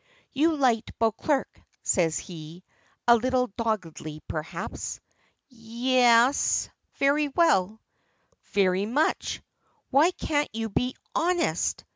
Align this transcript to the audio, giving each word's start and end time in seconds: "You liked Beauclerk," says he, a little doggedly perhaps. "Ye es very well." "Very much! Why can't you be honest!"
"You 0.31 0.55
liked 0.57 0.97
Beauclerk," 0.97 1.61
says 1.83 2.17
he, 2.17 2.63
a 3.07 3.15
little 3.15 3.51
doggedly 3.55 4.19
perhaps. 4.27 4.99
"Ye 5.47 5.99
es 5.99 6.71
very 6.95 7.27
well." 7.27 7.79
"Very 8.53 8.87
much! 8.87 9.43
Why 9.91 10.09
can't 10.09 10.49
you 10.53 10.69
be 10.69 10.95
honest!" 11.13 11.85